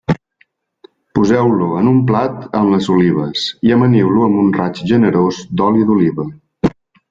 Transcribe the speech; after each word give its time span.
Poseu-lo 1.17 1.67
en 1.81 1.91
un 1.91 1.99
plat 2.07 2.49
amb 2.61 2.73
les 2.77 2.89
olives 2.95 3.45
i 3.69 3.77
amaniu-lo 3.77 4.25
amb 4.31 4.43
un 4.47 4.53
raig 4.59 4.83
generós 4.95 5.41
d'oli 5.61 5.89
d'oliva. 5.93 6.31